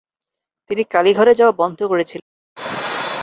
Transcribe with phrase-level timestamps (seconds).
[0.69, 2.27] তিনি কালীঘরে যাওয়া বন্ধ করেছিলেন।